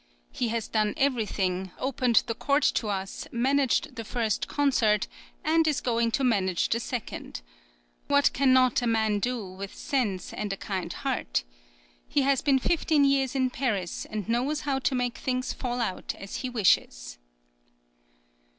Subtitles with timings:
[0.31, 5.07] "He has done everything opened the court to us, managed the first concert,
[5.43, 7.43] and is going to manage the second.
[8.07, 11.43] What cannot a man do with sense and a kind heart?
[12.07, 16.15] He has been fifteen years in Paris, and knows how to make things fall out
[16.15, 17.19] as he wishes."